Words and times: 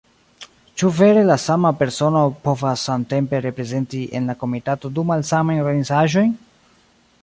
Ĉu 0.81 0.87
vere 0.99 1.25
la 1.31 1.35
sama 1.43 1.71
persono 1.81 2.23
povas 2.47 2.87
samtempe 2.91 3.43
reprezenti 3.49 4.03
en 4.21 4.29
la 4.33 4.39
komitato 4.45 4.95
du 4.97 5.09
malsamajn 5.13 5.65
organizaĵojn? 5.67 6.39